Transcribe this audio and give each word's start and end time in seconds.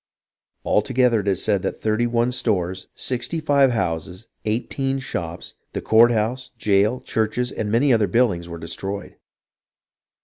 All 0.63 0.81
together 0.81 1.19
it 1.19 1.27
is 1.27 1.43
said 1.43 1.61
that 1.61 1.79
thirty 1.79 2.07
one 2.07 2.31
stores, 2.31 2.87
sixty 2.95 3.39
five 3.39 3.69
houses, 3.69 4.25
eighteen 4.45 4.97
shops, 4.97 5.53
the 5.73 5.81
court 5.83 6.11
house, 6.11 6.49
jail, 6.57 7.01
churches, 7.01 7.51
and 7.51 7.71
many 7.71 7.93
other 7.93 8.07
buildings 8.07 8.49
were 8.49 8.57
destroyed. 8.57 9.17